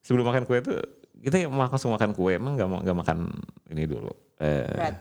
[0.03, 0.77] sebelum makan kue tuh
[1.23, 3.31] kita yang langsung makan kue emang nggak mau nggak makan
[3.71, 4.11] ini dulu
[4.43, 4.95] eh Berat.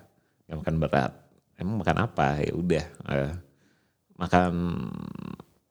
[0.47, 1.13] nggak makan berat.
[1.59, 2.27] Emang makan apa?
[2.43, 3.33] Ya udah eh,
[4.15, 4.53] makan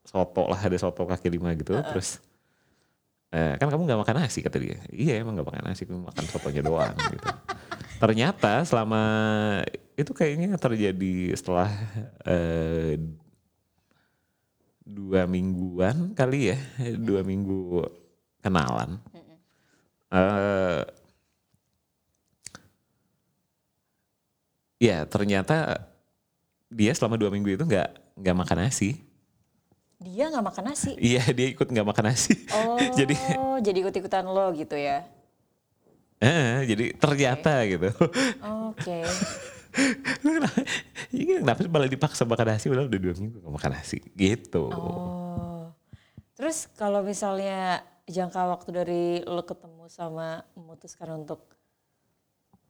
[0.03, 2.19] soto lah ada soto kaki lima gitu terus
[3.31, 4.83] eh, kan kamu nggak makan nasi kata dia.
[4.91, 7.27] Iya emang nggak makan nasi cuma makan sotonya doang gitu.
[8.01, 9.03] Ternyata selama
[9.95, 11.71] itu kayaknya terjadi setelah
[12.27, 12.99] eh,
[14.91, 16.57] dua mingguan kali ya
[17.07, 17.87] dua minggu
[18.39, 18.99] kenalan
[20.11, 20.83] eh
[24.77, 25.87] ya ternyata
[26.67, 28.99] dia selama dua minggu itu nggak nggak makan nasi
[30.01, 30.97] Dia nggak makan nasi.
[31.13, 33.15] iya dia ikut nggak makan nasi Oh, jadi
[33.61, 35.05] jadi ikut-ikutan lo gitu ya?
[36.17, 37.89] eh, jadi ternyata gitu
[38.69, 39.05] Oke.
[41.11, 44.67] Ini kenapa malah dipaksa makan nasi udah udah dua minggu gak makan nasi gitu.
[44.71, 45.71] Oh.
[46.35, 51.45] Terus kalau misalnya jangka waktu dari lo ketemu sama memutuskan untuk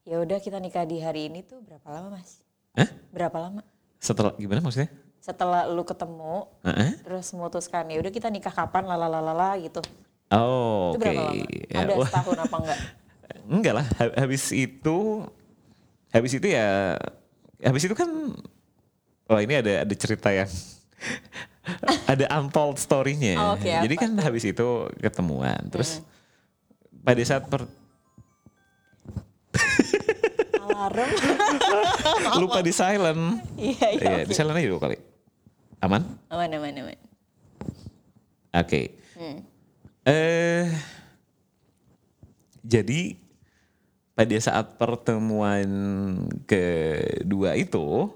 [0.03, 2.41] ya udah kita nikah di hari ini tuh berapa lama mas?
[2.73, 2.89] Hah?
[3.09, 3.61] Berapa lama?
[3.97, 4.89] Setelah gimana maksudnya?
[5.21, 6.97] Setelah lu ketemu, Heeh.
[7.05, 9.77] terus memutuskan ya udah kita nikah kapan lalalalala gitu.
[10.33, 11.03] Oh, Itu oke.
[11.05, 11.45] berapa lama?
[11.45, 12.79] Ya, Ada wah, setahun apa enggak?
[13.45, 14.97] enggak lah, ha- habis itu
[16.11, 16.99] habis itu ya
[17.63, 18.09] habis itu kan
[19.31, 20.49] oh ini ada ada cerita yang
[22.11, 23.37] ada untold story-nya.
[23.39, 24.67] Oh, oke, Jadi apa kan habis itu
[24.99, 25.61] ketemuan.
[25.71, 26.03] Terus
[27.01, 27.65] pada saat per,
[30.81, 31.09] Alarm.
[32.41, 33.41] lupa di silent.
[33.55, 34.01] Iya, iya.
[34.01, 34.29] Iya, oke.
[34.29, 34.97] di silent aja dulu kali.
[35.81, 36.01] Aman?
[36.29, 36.99] Aman, aman, aman.
[38.57, 38.97] Oke.
[39.17, 39.37] Hmm.
[40.05, 40.65] Eh
[42.65, 43.17] jadi
[44.11, 45.69] pada saat pertemuan
[46.45, 48.11] kedua itu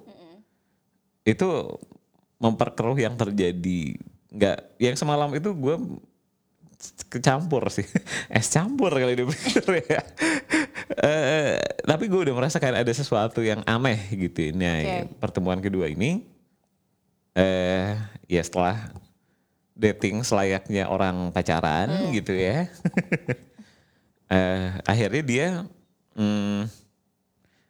[1.25, 1.49] itu
[2.38, 3.97] memperkeruh yang terjadi.
[4.29, 5.75] Nggak yang semalam itu gue
[7.10, 7.88] kecampur sih.
[8.34, 10.01] Es campur kali dia pikir ya.
[10.86, 15.17] Eh, tapi gue udah merasa kayak ada sesuatu yang aneh gitu nah Oke.
[15.17, 16.21] pertemuan kedua ini.
[17.34, 17.97] Eh
[18.29, 18.93] ya setelah
[19.73, 22.69] dating selayaknya orang pacaran gitu ya.
[24.25, 25.47] Eh akhirnya dia
[26.15, 26.62] hmm,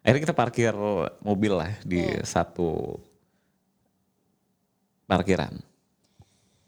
[0.01, 0.73] akhirnya kita parkir
[1.21, 2.97] mobil lah di satu
[5.05, 5.53] parkiran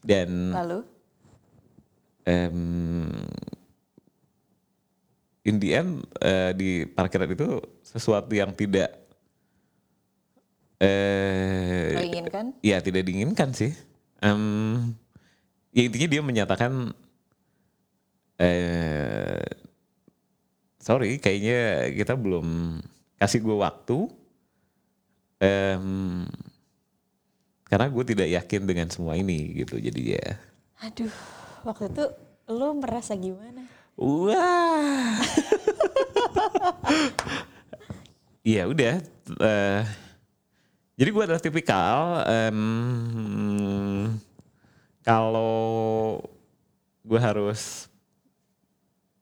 [0.02, 0.80] dan Lalu?
[2.26, 3.14] em,
[5.46, 8.94] in the end eh, di parkiran itu sesuatu yang tidak
[10.78, 12.54] eh inginkan?
[12.62, 13.74] ya tidak diinginkan sih
[14.18, 14.98] Em,
[15.70, 16.90] ya intinya dia menyatakan
[18.42, 19.42] eh
[20.88, 21.60] sorry kayaknya
[21.92, 22.80] kita belum
[23.20, 24.08] kasih gue waktu
[25.38, 26.26] Em,
[27.68, 30.28] karena gue tidak yakin dengan semua ini gitu jadi ya
[30.82, 31.12] Aduh,
[31.62, 32.06] waktu itu
[32.48, 33.68] lu merasa gimana?
[33.98, 35.14] Wah.
[38.42, 38.98] Iya udah.
[39.42, 39.84] eh,
[40.96, 44.16] jadi gue adalah tipikal em,
[45.04, 46.18] kalau
[47.04, 47.86] gue harus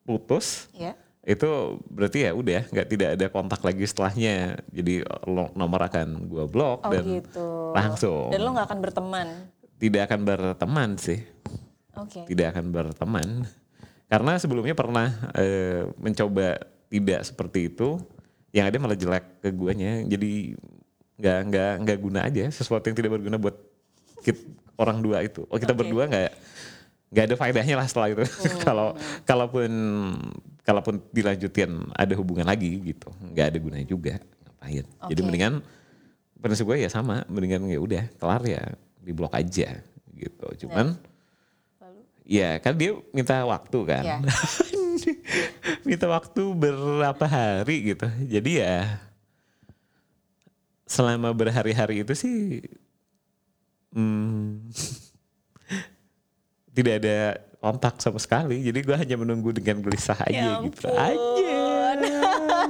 [0.00, 0.96] putus Ya.
[1.26, 1.50] Itu
[1.90, 4.62] berarti ya udah nggak tidak ada kontak lagi setelahnya.
[4.70, 7.74] Jadi lo- nomor akan gue blok Oh dan gitu.
[7.74, 8.30] langsung.
[8.30, 9.28] Dan lu nggak akan berteman.
[9.76, 11.20] tidak akan berteman sih.
[11.96, 12.28] Oke.
[12.28, 13.48] tidak akan berteman
[14.06, 17.96] karena sebelumnya pernah eh, mencoba tidak seperti itu
[18.52, 20.52] yang ada malah jelek ke guanya jadi
[21.16, 23.56] nggak nggak nggak guna aja sesuatu yang tidak berguna buat
[24.20, 24.44] kit-
[24.76, 25.88] orang dua itu oh kita Oke.
[25.88, 26.30] berdua nggak
[27.10, 28.24] nggak ada faedahnya lah setelah itu
[28.68, 28.92] kalau
[29.24, 29.70] kalaupun
[30.66, 35.26] kalaupun dilanjutin ada hubungan lagi gitu nggak ada gunanya juga ngapain jadi Oke.
[35.30, 35.54] mendingan
[36.42, 38.62] prinsip gue ya sama mendingan ya udah kelar ya
[39.00, 39.80] diblok aja
[40.16, 40.98] gitu cuman
[41.78, 42.00] Lalu?
[42.26, 44.02] Ya kan dia minta waktu kan.
[44.02, 44.18] Iya.
[45.88, 48.10] minta waktu berapa hari gitu.
[48.26, 48.98] Jadi ya
[50.86, 52.62] selama berhari-hari itu sih
[53.90, 54.70] hmm,
[56.78, 57.18] tidak ada
[57.66, 58.62] kontak sama sekali.
[58.62, 60.86] Jadi gue hanya menunggu dengan gelisah aja Ya gitu.
[60.86, 61.62] Aja.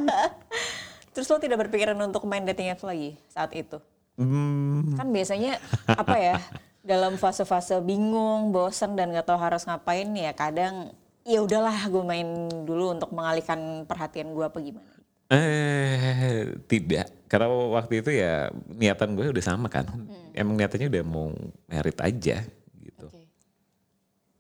[1.13, 3.77] Terus lo tidak berpikiran untuk main dating apps lagi saat itu?
[4.17, 6.37] Hmm, Kan biasanya apa ya?
[6.81, 10.95] Dalam fase-fase bingung, bosen dan gak tahu harus ngapain ya kadang
[11.27, 12.29] ya udahlah gue main
[12.63, 14.89] dulu untuk mengalihkan perhatian gue apa gimana.
[15.27, 17.11] eh tidak.
[17.27, 19.91] Karena waktu itu ya niatan gue udah sama kan.
[20.31, 21.35] Emang niatannya udah mau
[21.67, 22.47] merit aja.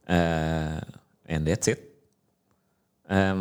[0.06, 0.78] Eh,
[1.26, 1.80] and that's it.
[3.04, 3.40] Em,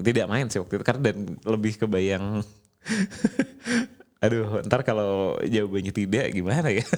[0.00, 2.40] tidak main sih waktu itu karena dan lebih kebayang.
[4.24, 6.84] Aduh, ntar kalau jawabannya tidak gimana ya?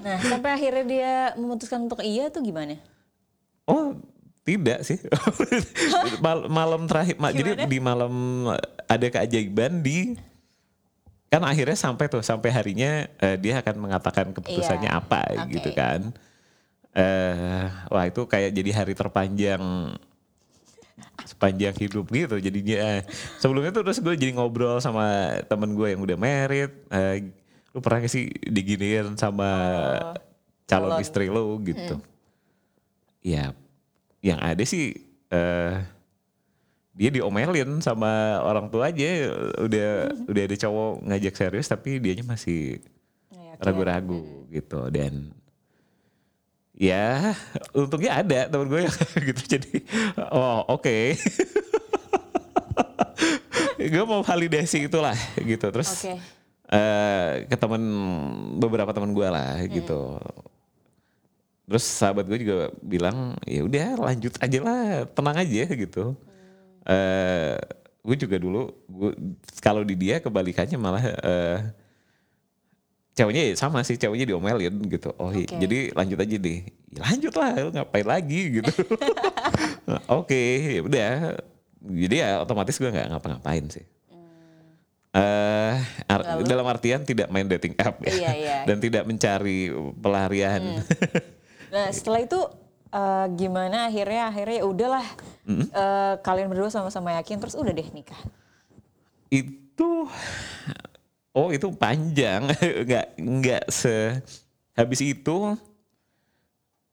[0.00, 2.80] Nah sampai akhirnya dia memutuskan untuk iya tuh gimana?
[3.66, 4.00] oh,
[4.42, 4.96] tidak sih.
[6.24, 7.68] Mal- malam terakhir, ma- jadi Gimana?
[7.68, 8.14] di malam
[8.86, 10.16] ada keajaiban di
[11.28, 15.52] kan akhirnya sampai tuh sampai harinya eh, dia akan mengatakan keputusannya Iya, apa oke.
[15.52, 16.16] gitu kan.
[16.90, 19.62] Eh, wah itu kayak jadi hari terpanjang
[21.22, 23.00] sepanjang hidup gitu jadinya.
[23.38, 26.72] Sebelumnya tuh terus gue jadi ngobrol sama temen gue yang udah married.
[26.90, 27.30] Eh,
[27.70, 29.50] lu pernah gak sih diginiin sama
[30.66, 31.02] calon, calon.
[31.02, 32.02] istri lu gitu?
[33.22, 33.54] Ya,
[34.18, 34.98] yang ada sih
[35.30, 35.78] eh
[36.90, 39.30] dia diomelin sama orang tua aja
[39.62, 39.88] udah
[40.26, 42.82] udah ada cowok ngajak serius tapi dianya masih
[43.62, 45.32] ragu-ragu gitu dan
[46.80, 47.36] ya
[47.76, 48.88] untungnya ada temen gue.
[48.88, 48.96] Yang
[49.28, 49.72] gitu jadi
[50.32, 50.98] oh oke.
[53.80, 55.66] Gue mau validasi itulah gitu.
[55.68, 56.16] Terus Oke.
[56.72, 57.82] eh ke temen
[58.56, 60.16] beberapa teman gue lah gitu.
[61.68, 66.16] Terus sahabat gue juga bilang ya udah lanjut aja lah tenang aja gitu.
[66.88, 67.60] Eh
[68.00, 69.12] gue juga dulu gue
[69.60, 71.60] kalau di dia kebalikannya malah eh
[73.12, 75.10] ceweknya ya sama sih ceweknya diomelin gitu.
[75.16, 75.56] Oh i- Oke.
[75.56, 76.58] jadi lanjut aja deh.
[76.90, 78.72] Ya lanjut lah ngapain lagi gitu.
[80.18, 80.42] Oke
[80.76, 81.12] ya udah.
[81.80, 83.84] Jadi ya otomatis gue nggak ngapa-ngapain sih.
[85.10, 88.12] Eh ar- dalam artian tidak main dating app ya.
[88.12, 88.56] Iya, iya.
[88.68, 90.62] dan tidak mencari pelarian.
[91.70, 92.34] Nah setelah itu
[92.90, 94.26] eh, gimana akhirnya?
[94.26, 95.06] Akhirnya ya udahlah.
[95.46, 98.18] Eh, kalian berdua sama-sama yakin terus udah deh nikah.
[99.30, 100.10] itu
[101.34, 102.50] oh itu panjang
[102.86, 104.18] nggak nggak se
[104.74, 105.54] habis itu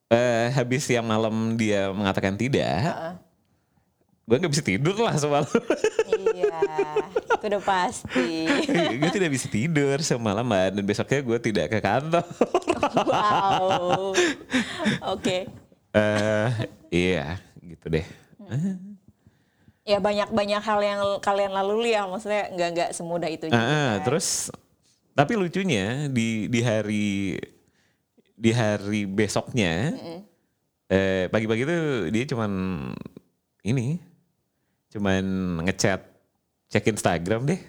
[0.07, 3.17] eh habis yang malam dia mengatakan tidak
[4.27, 5.47] gue nggak bisa tidur lah semalam
[6.35, 6.59] iya
[7.37, 8.49] itu udah pasti.
[8.99, 12.25] gue tidak bisa tidur semalaman dan besoknya gue tidak ke kantor
[12.87, 14.13] Wow.
[15.15, 15.47] Oke.
[15.95, 16.49] eh
[16.91, 18.05] iya gitu deh
[19.87, 23.55] Ya banyak-banyak hal yang kalian lalui ya maksudnya nggak nggak semudah itu juga.
[23.55, 24.03] Ah, kan.
[24.03, 24.51] terus
[25.15, 27.39] tapi lucunya di di hari
[28.35, 29.95] di hari besoknya
[30.87, 31.77] eh pagi-pagi itu
[32.11, 32.51] dia cuman
[33.63, 33.97] ini
[34.91, 35.23] cuman
[35.63, 36.03] ngechat
[36.67, 37.59] cek Instagram deh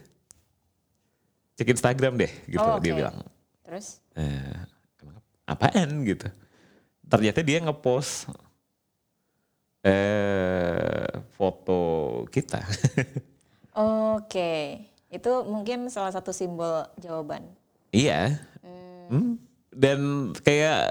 [1.54, 2.98] cek Instagram deh gitu Oh, dia oke.
[2.98, 3.16] bilang
[3.62, 4.02] Terus?
[4.12, 4.58] eh,
[5.46, 6.26] apaan gitu
[7.06, 8.28] ternyata dia ngepost
[9.88, 11.80] eh foto
[12.28, 12.60] kita
[13.78, 14.82] Oke.
[15.06, 17.46] Itu mungkin salah satu simbol jawaban.
[17.94, 18.42] Iya.
[19.06, 19.38] Hmm.
[19.70, 20.90] Dan kayak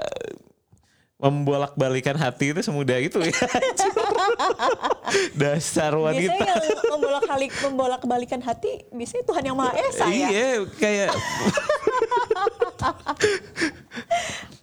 [1.18, 3.34] membolak-balikan hati itu semudah itu ya.
[5.40, 6.32] Dasar wanita.
[6.32, 10.28] Biasanya yang membolak balik membolak balikan hati biasanya Tuhan yang Maha Esa ya.
[10.30, 11.10] Iya, kayak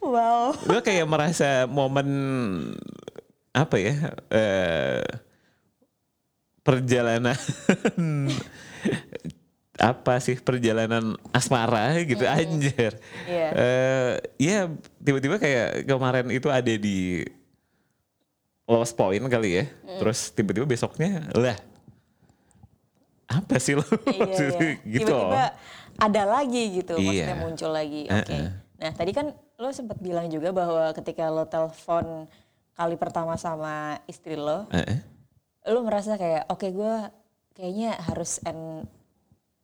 [0.00, 0.56] wow.
[0.56, 2.08] gue kayak merasa momen
[3.56, 3.94] apa ya
[4.28, 5.00] eh,
[6.60, 7.36] perjalanan
[9.76, 13.48] apa sih perjalanan asmara gitu anjir Iya.
[13.52, 14.58] Eh, ya
[15.00, 17.24] tiba-tiba kayak kemarin itu ada di
[18.64, 19.64] lost point kali ya
[19.96, 21.56] terus tiba-tiba besoknya lah
[23.26, 24.70] apa sih lo Iya, iya.
[24.84, 25.44] gitu Tiba-tiba
[25.96, 27.40] ada lagi gitu, maksudnya Iya.
[27.40, 28.04] muncul lagi.
[28.04, 28.28] Oke.
[28.28, 28.48] Eh-eh.
[28.76, 32.28] Nah tadi kan lo sempat bilang juga bahwa ketika lo telepon
[32.76, 35.00] kali pertama sama istri lo, Eh,
[35.72, 36.94] lo merasa kayak oke gue
[37.56, 38.84] kayaknya harus end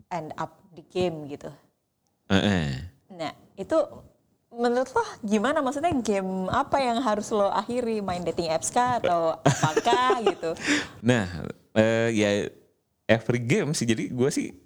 [0.09, 1.53] end up di game gitu.
[2.33, 2.73] Eh.
[3.13, 3.77] Nah itu
[4.53, 5.61] menurut lo gimana?
[5.61, 8.01] Maksudnya game apa yang harus lo akhiri?
[8.01, 10.57] Main dating apps kah atau apakah gitu?
[11.05, 11.29] Nah,
[11.77, 12.31] eh, ya
[13.09, 13.85] every game sih.
[13.85, 14.57] Jadi gue sih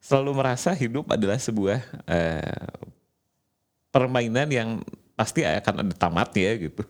[0.00, 2.68] selalu merasa hidup adalah sebuah eh,
[3.88, 4.70] permainan yang
[5.14, 6.82] pasti akan ada tamatnya gitu.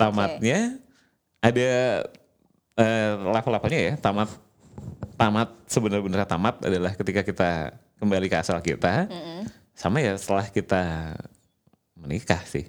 [0.00, 0.78] Tamatnya
[1.40, 1.70] ada
[2.76, 3.94] eh, level-levelnya ya.
[4.00, 4.30] Tamat
[5.14, 7.50] tamat sebenar-benar tamat adalah ketika kita
[7.98, 9.08] kembali ke asal kita.
[9.74, 11.14] Sama ya setelah kita
[11.98, 12.68] menikah sih.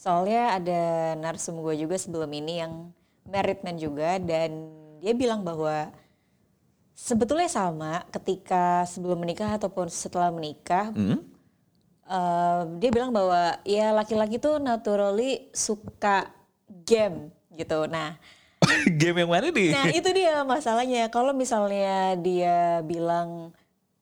[0.00, 0.82] Soalnya ada
[1.20, 2.88] narsum gue juga sebelum ini yang
[3.28, 5.92] married man juga dan dia bilang bahwa
[6.96, 10.92] sebetulnya sama ketika sebelum menikah ataupun setelah menikah.
[10.92, 11.20] Hmm?
[12.10, 16.26] Eh, dia bilang bahwa ya laki-laki tuh naturally suka
[16.66, 17.86] game gitu.
[17.86, 18.18] Nah,
[19.00, 19.70] game yang mana nih?
[19.70, 21.06] nah itu dia masalahnya.
[21.08, 23.54] Kalau misalnya dia bilang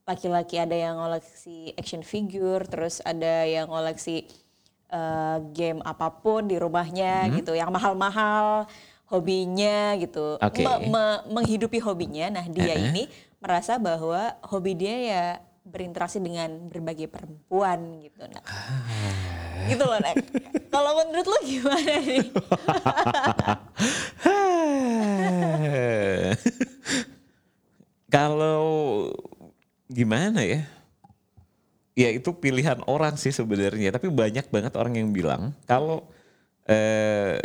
[0.09, 4.25] laki-laki ada yang ngoleksi action figure, terus ada yang ngoleksi
[4.89, 8.65] eh, game apa pun di rumahnya gitu, yang mahal-mahal,
[9.13, 10.65] hobinya gitu, Oke.
[10.65, 12.41] Me- me- menghidupi hobinya.
[12.41, 13.05] Nah dia ini
[13.39, 15.25] merasa bahwa hobi dia ya
[15.69, 18.25] berinteraksi dengan berbagai perempuan gitu.
[18.25, 18.43] Nah,
[19.69, 20.01] gitu loh.
[20.01, 20.17] Nak.
[20.73, 22.25] Kalau menurut lo gimana nih?
[28.09, 28.63] Kalau
[29.93, 30.65] gimana ya?
[31.99, 33.93] Ya itu pilihan orang sih sebenarnya.
[33.93, 36.09] Tapi banyak banget orang yang bilang kalau
[36.65, 37.37] eh,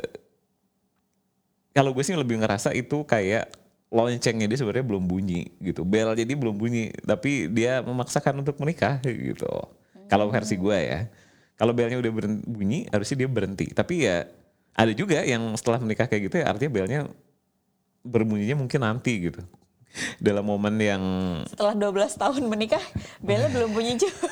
[1.73, 3.49] kalau gue sih lebih ngerasa itu kayak
[3.93, 5.85] loncengnya dia sebenarnya belum bunyi gitu.
[5.85, 9.45] Bel jadi belum bunyi, tapi dia memaksakan untuk menikah gitu.
[10.09, 11.05] Kalau versi gue ya.
[11.53, 13.69] Kalau belnya udah beren- bunyi, harusnya dia berhenti.
[13.69, 14.25] Tapi ya
[14.73, 16.99] ada juga yang setelah menikah kayak gitu ya artinya belnya
[18.01, 19.45] berbunyinya mungkin nanti gitu.
[20.17, 21.03] Dalam momen yang
[21.45, 22.81] Setelah 12 tahun menikah,
[23.21, 24.25] Bella belum bunyi juga.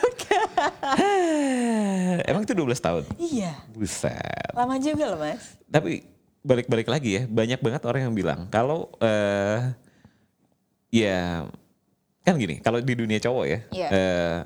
[2.25, 3.03] emang itu 12 tahun.
[3.17, 4.51] iya, Buset.
[4.51, 5.55] lama juga loh mas.
[5.69, 6.01] Tapi
[6.41, 9.61] balik-balik lagi ya, banyak banget orang yang bilang kalau eh
[10.89, 11.45] ya
[12.21, 13.87] kan gini, kalau di dunia cowok ya, Iya.
[13.89, 14.39] eh,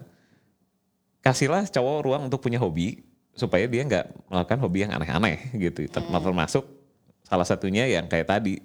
[1.19, 3.03] kasihlah cowok ruang untuk punya hobi
[3.35, 5.83] supaya dia nggak melakukan hobi yang aneh-aneh gitu.
[5.87, 6.63] Ter- Termasuk
[7.25, 8.61] salah satunya yang kayak tadi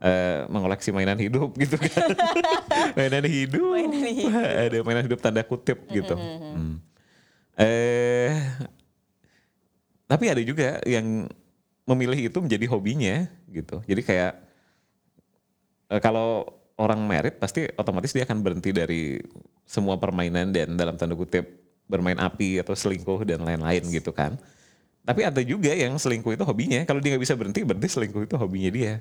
[0.00, 2.10] eh, mengoleksi mainan hidup gitu kan.
[2.98, 3.60] mainan hidup.
[3.70, 4.40] Mainan hidup.
[4.40, 6.16] Ada mainan hidup tanda kutip gitu.
[6.16, 6.80] Hmm.
[7.54, 8.34] Eh
[10.10, 11.30] tapi ada juga yang
[11.90, 13.82] memilih itu menjadi hobinya gitu.
[13.84, 14.32] Jadi kayak
[15.90, 16.46] eh, kalau
[16.80, 19.20] orang merit pasti otomatis dia akan berhenti dari
[19.68, 21.44] semua permainan dan dalam tanda kutip
[21.90, 24.38] bermain api atau selingkuh dan lain-lain gitu kan.
[25.02, 26.86] Tapi ada juga yang selingkuh itu hobinya.
[26.86, 28.92] Kalau dia nggak bisa berhenti, berarti selingkuh itu hobinya dia.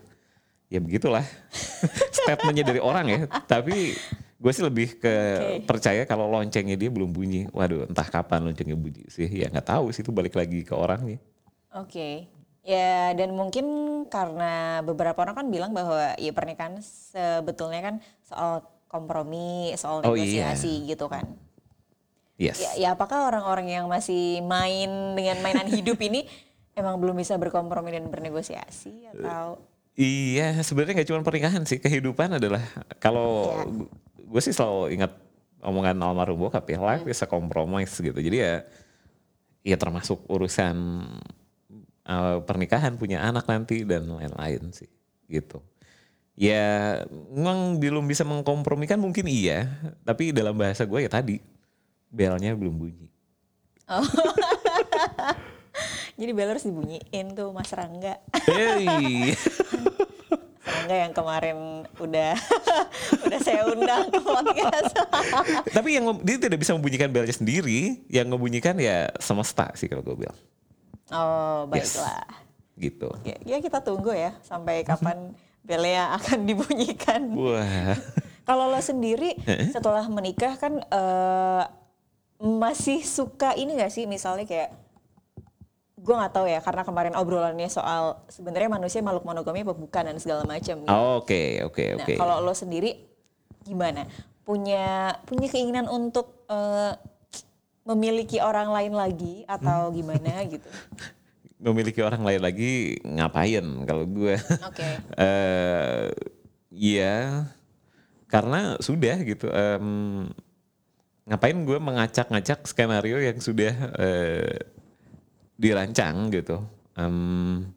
[0.69, 1.25] Ya begitulah
[2.17, 3.19] statementnya dari orang ya.
[3.45, 3.93] Tapi
[4.39, 5.15] gue sih lebih ke
[5.59, 5.65] Oke.
[5.67, 7.45] percaya kalau loncengnya dia belum bunyi.
[7.53, 9.29] Waduh, entah kapan loncengnya bunyi sih.
[9.29, 11.21] Ya nggak tahu sih itu balik lagi ke orangnya.
[11.75, 12.38] Oke.
[12.63, 13.65] Ya dan mungkin
[14.11, 20.49] karena beberapa orang kan bilang bahwa ya pernikahan sebetulnya kan soal kompromi, soal Oh, iya.
[20.49, 21.23] negosiasi gitu kan.
[22.39, 22.59] Yes.
[22.59, 26.23] Ya, ya apakah orang-orang yang masih main dengan mainan hidup ini
[26.79, 29.59] emang belum bisa berkompromi dan bernegosiasi atau
[29.99, 32.63] Iya, sebenarnya nggak cuma pernikahan sih, kehidupan adalah
[33.03, 33.51] kalau
[34.15, 35.11] gue sih selalu ingat
[35.59, 38.15] omongan almarhum bokap ya, life is a compromise gitu.
[38.15, 38.63] Jadi ya,
[39.59, 41.03] ya termasuk urusan
[42.09, 44.89] uh, pernikahan, punya anak nanti dan lain-lain sih,
[45.29, 45.61] gitu.
[46.39, 49.69] Ya, memang belum bisa mengkompromikan mungkin iya,
[50.07, 51.43] tapi dalam bahasa gue ya tadi
[52.09, 53.07] belnya belum bunyi.
[56.19, 58.17] jadi bel harus dibunyiin tuh Mas Rangga.
[58.45, 59.33] Hey.
[60.69, 61.57] Rangga yang kemarin
[61.97, 62.33] udah
[63.25, 64.93] udah saya undang ke podcast.
[65.73, 70.25] Tapi yang dia tidak bisa membunyikan belnya sendiri, yang ngebunyikan ya semesta sih kalau gue
[70.25, 70.37] bilang.
[71.11, 71.95] Oh, Yes.
[71.95, 72.25] baiklah.
[72.75, 73.09] Gitu.
[73.23, 75.33] Ya, ya kita tunggu ya sampai kapan
[75.67, 77.21] belnya akan dibunyikan.
[77.35, 77.95] Wah.
[78.47, 79.37] Kalau lo sendiri
[79.69, 81.63] setelah menikah kan eh,
[82.39, 84.73] masih suka ini gak sih misalnya kayak
[85.99, 90.17] gue nggak tahu ya karena kemarin obrolannya soal sebenarnya manusia makhluk monogami apa bukan dan
[90.17, 90.81] segala macam.
[90.81, 90.89] Gitu.
[90.89, 92.13] Oh, Oke oke Nah, oke.
[92.15, 92.95] kalau lo sendiri
[93.61, 94.07] gimana?
[94.41, 96.95] Punya punya keinginan untuk eh,
[97.89, 100.69] memiliki orang lain lagi atau gimana gitu?
[101.59, 104.39] Memiliki orang lain lagi ngapain kalau gue?
[104.63, 104.87] Oke.
[105.19, 106.07] eh
[106.69, 107.49] Iya,
[108.29, 109.49] karena sudah gitu.
[109.49, 110.29] em,
[111.27, 114.63] ngapain gue mengacak-ngacak skenario yang sudah eh,
[115.57, 116.61] dirancang gitu.
[116.95, 117.67] Em,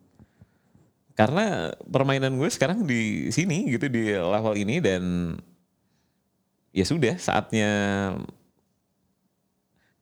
[1.17, 5.03] karena permainan gue sekarang di sini gitu di level ini dan
[6.73, 7.71] ya sudah saatnya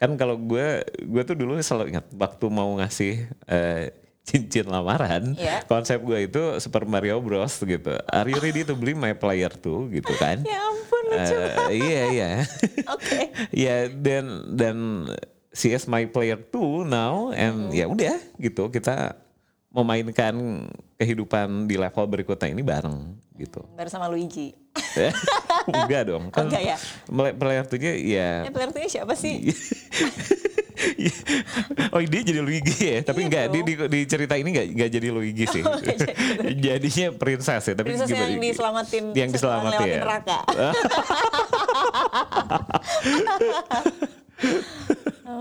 [0.00, 3.92] kan kalau gue gue tuh dulu selalu ingat waktu mau ngasih eh,
[4.24, 5.60] cincin lamaran Iya.
[5.68, 9.92] konsep gue itu Super Mario Bros gitu are you ready to beli my player tuh
[9.92, 11.36] gitu kan Ya ampun lucu.
[11.36, 12.30] Eh, iya iya
[12.88, 13.28] Oke.
[13.68, 14.24] ya dan
[14.56, 14.76] dan
[15.52, 19.18] is my player too now and ya udah gitu kita
[19.70, 20.66] memainkan
[20.98, 23.62] kehidupan di level berikutnya ini bareng gitu.
[23.78, 24.50] Bersama Luigi.
[25.70, 26.76] enggak dong kan enggak ya?
[27.38, 28.30] player tuhnya ya.
[28.46, 29.50] Ya player tuh siapa sih?
[31.94, 32.98] oh dia jadi Luigi ya?
[33.06, 35.62] Tapi Iya enggak di, di, di cerita ini enggak enggak jadi Luigi sih.
[35.70, 35.78] Oh,
[36.50, 40.00] jadinya princess ya tapi Princess gimana- yang diselamatin yang diselamatin ya?
[40.02, 40.38] neraka.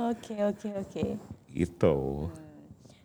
[0.09, 1.05] Oke oke oke.
[1.49, 2.29] gitu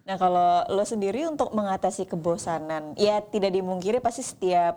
[0.05, 4.76] Nah kalau lo sendiri untuk mengatasi kebosanan, ya tidak dimungkiri pasti setiap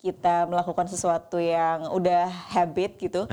[0.00, 3.28] kita melakukan sesuatu yang udah habit gitu,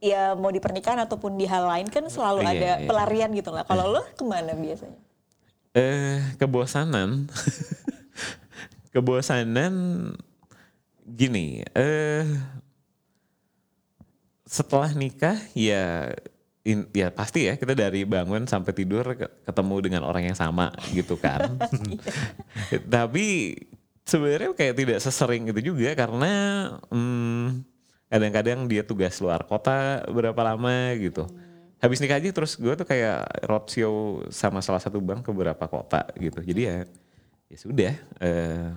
[0.00, 2.86] ya mau di pernikahan ataupun di hal lain kan selalu Iya, ada iya.
[2.88, 3.64] pelarian gitu lah.
[3.64, 5.00] Kalau lo ke mana biasanya?
[5.76, 7.28] eh kebosanan
[8.96, 9.74] kebosanan
[11.04, 12.24] gini eh
[14.48, 16.16] setelah nikah ya
[16.66, 20.74] in- ya pasti ya kita dari bangun sampai tidur ke- ketemu dengan orang yang sama
[20.90, 21.54] gitu kan.
[22.94, 23.54] Tapi
[24.02, 26.32] sebenarnya kayak tidak sesering itu juga karena
[26.90, 27.62] hmm,
[28.10, 31.30] kadang-kadang dia tugas luar kota berapa lama gitu.
[31.78, 36.02] Habis nikah aja terus gue tuh kayak roadshow sama salah satu bank ke beberapa kota
[36.18, 36.42] gitu.
[36.42, 36.76] Jadi ya
[37.46, 38.74] ya sudah eh,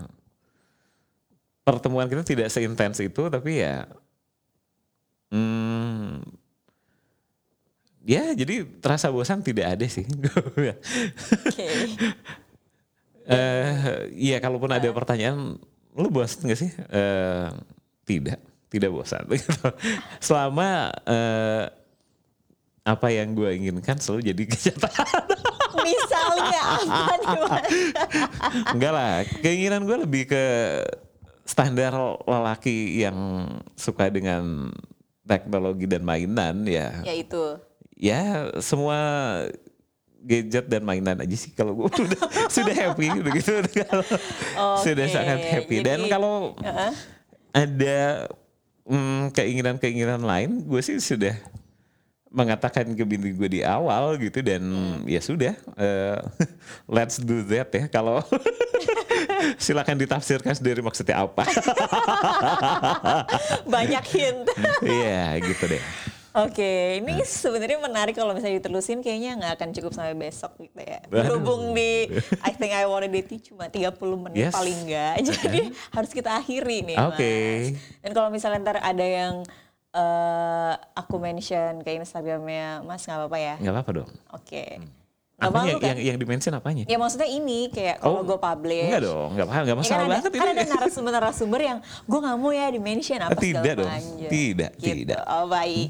[1.65, 3.89] pertemuan kita tidak seintens itu tapi ya
[5.33, 6.21] hmm,
[8.09, 10.09] ya jadi terasa bosan tidak ada sih
[11.45, 11.67] Oke.
[13.29, 15.61] Eh, iya, kalaupun ada pertanyaan,
[15.93, 16.73] lu bosan gak sih?
[16.73, 17.49] Eh,
[18.01, 18.41] tidak,
[18.73, 19.21] tidak bosan.
[20.25, 21.69] Selama eh,
[22.89, 25.23] apa yang gue inginkan selalu jadi kenyataan.
[25.85, 27.63] Misalnya apa nih Mas?
[28.73, 29.13] Enggak lah,
[29.45, 30.43] keinginan gue lebih ke
[31.45, 31.93] standar
[32.25, 33.45] lelaki yang
[33.77, 34.73] suka dengan
[35.21, 37.05] teknologi dan mainan ya.
[37.05, 37.61] Ya itu.
[37.99, 38.23] Ya
[38.57, 38.97] semua
[40.19, 44.03] gadget dan mainan aja sih kalau gue udah sudah happy udah gitu kalau
[44.83, 46.91] sudah sangat happy dan jadi- kalau Heeh.
[47.49, 47.99] ada
[48.83, 51.35] mm, keinginan-keinginan lain gue sih sudah
[52.29, 55.01] mengatakan ke bini gue di awal gitu dan Hmm.
[55.03, 56.19] ya sudah eh,
[56.93, 58.19] let's do that ya kalau
[59.57, 61.47] silakan ditafsirkan sendiri maksudnya apa
[63.65, 64.45] Banyak hint.
[64.83, 65.83] iya gitu deh
[66.31, 67.25] Oke, ini Hmm.
[67.25, 71.01] sebenarnya menarik kalau misalnya diterusin kayaknya nggak akan cukup sampai besok gitu ya.
[71.05, 72.05] Berhubung di
[72.45, 74.53] I think I wanna date you cuma 30 menit Yes.
[74.53, 75.15] paling enggak.
[75.23, 77.33] Jadi harus kita akhiri nih Oke.
[77.33, 77.65] Mas.
[77.99, 79.41] Dan kalau misalnya ntar ada yang
[79.89, 83.55] eh, aku mention ke Instagramnya Mas nggak apa-apa ya?
[83.57, 84.65] nggak apa-apa dong Oke.
[84.77, 84.98] Nggak apanya
[85.41, 85.89] malu kan?
[85.89, 88.83] yang yang dimention apanya Ya maksudnya ini kayak kalau Oh, gue publish.
[88.85, 90.51] Enggak dong, enggak paham, enggak Ya masalah kan ada, banget kan ini.
[90.51, 94.27] ada narasumber-narasumber yang gue nggak mau ya di mention apa Tidak segala dong, macam.
[94.27, 94.95] tidak, Gitu.
[94.99, 95.21] tidak.
[95.25, 95.89] Oh baik.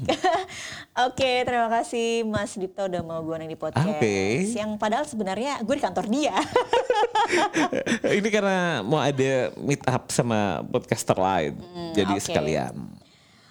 [1.06, 3.88] Oke, terima kasih Mas Dipto udah mau gue di podcast.
[3.88, 4.46] Oke.
[4.46, 6.34] Yang padahal sebenarnya gue di kantor dia.
[8.12, 11.56] ini karena mau ada meet up sama podcaster lain,
[11.90, 12.24] jadi Hmm, oke.
[12.24, 12.74] sekalian.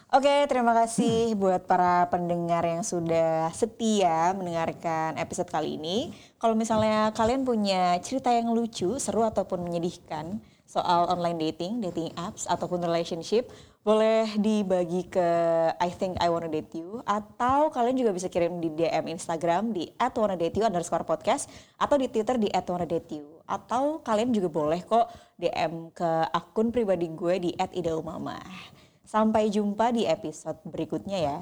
[0.10, 6.10] Oke, terima kasih buat para pendengar yang sudah setia mendengarkan episode kali ini.
[6.42, 12.50] Kalau misalnya kalian punya cerita yang lucu, seru ataupun menyedihkan soal online dating, dating apps
[12.50, 13.54] ataupun relationship,
[13.86, 15.30] boleh dibagi ke
[15.78, 19.94] I think I wanna date you atau kalian juga bisa kirim di DM Instagram di
[19.94, 25.06] @wannadateyu underscore podcast atau di Twitter di @wannadateyu atau kalian juga boleh kok
[25.38, 28.79] DM ke akun pribadi gue di @idaumamah.
[29.10, 31.38] Sampai jumpa di episode berikutnya ya.